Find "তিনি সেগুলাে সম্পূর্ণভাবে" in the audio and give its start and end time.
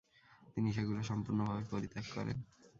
0.53-1.63